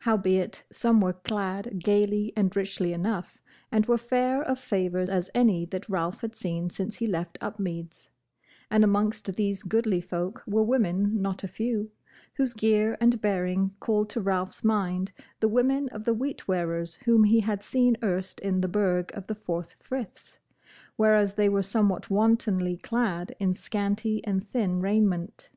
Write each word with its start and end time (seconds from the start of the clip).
Howbeit 0.00 0.64
some 0.72 1.00
were 1.00 1.12
clad 1.12 1.84
gaily 1.84 2.32
and 2.36 2.56
richly 2.56 2.92
enough, 2.92 3.38
and 3.70 3.86
were 3.86 3.96
fair 3.96 4.42
of 4.42 4.58
favour 4.58 5.04
as 5.08 5.30
any 5.36 5.66
that 5.66 5.88
Ralph 5.88 6.20
had 6.22 6.34
seen 6.34 6.68
since 6.68 6.96
he 6.96 7.06
left 7.06 7.38
Upmeads: 7.40 8.08
and 8.72 8.82
amongst 8.82 9.36
these 9.36 9.62
goodly 9.62 10.00
folk 10.00 10.42
were 10.48 10.64
women 10.64 11.22
not 11.22 11.44
a 11.44 11.46
few, 11.46 11.92
whose 12.34 12.54
gear 12.54 12.96
and 13.00 13.20
bearing 13.20 13.72
called 13.78 14.10
to 14.10 14.20
Ralph's 14.20 14.64
mind 14.64 15.12
the 15.38 15.46
women 15.48 15.88
of 15.90 16.02
the 16.04 16.12
Wheatwearers 16.12 16.96
whom 17.04 17.22
he 17.22 17.38
had 17.38 17.62
seen 17.62 17.96
erst 18.02 18.40
in 18.40 18.60
the 18.60 18.66
Burg 18.68 19.12
of 19.14 19.28
the 19.28 19.36
Four 19.36 19.62
Friths, 19.78 20.38
whereas 20.96 21.34
they 21.34 21.48
were 21.48 21.62
somewhat 21.62 22.10
wantonly 22.10 22.76
clad 22.78 23.32
in 23.38 23.54
scanty 23.54 24.24
and 24.26 24.50
thin 24.50 24.80
raiment. 24.80 25.50